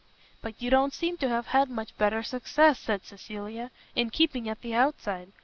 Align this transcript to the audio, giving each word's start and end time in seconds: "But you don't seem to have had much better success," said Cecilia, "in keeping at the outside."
"But 0.41 0.59
you 0.63 0.71
don't 0.71 0.95
seem 0.95 1.17
to 1.17 1.29
have 1.29 1.45
had 1.49 1.69
much 1.69 1.95
better 1.95 2.23
success," 2.23 2.79
said 2.79 3.05
Cecilia, 3.05 3.69
"in 3.95 4.09
keeping 4.09 4.49
at 4.49 4.61
the 4.61 4.73
outside." 4.73 5.31